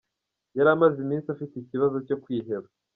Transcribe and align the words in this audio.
Yari 0.57 0.69
amaze 0.75 0.97
iminsi 1.05 1.27
afite 1.29 1.53
ikibazo 1.57 1.97
cyo 2.07 2.15
kwiheba. 2.23 2.67